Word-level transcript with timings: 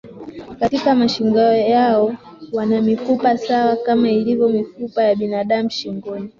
Katika 0.59 0.95
mashingo 0.95 1.39
yao 1.39 2.15
wana 2.53 2.81
mifupa 2.81 3.37
sawa 3.37 3.75
kama 3.75 4.09
ilivyo 4.09 4.49
mifupa 4.49 5.03
ya 5.03 5.15
binaadamu 5.15 5.69
shingoni 5.69 6.29